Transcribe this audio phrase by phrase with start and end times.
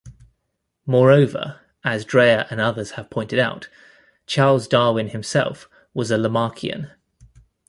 [0.87, 3.69] Moreover, as Dreyer and others have pointed out,
[4.25, 6.89] Charles Darwin himself was a Lamarckian.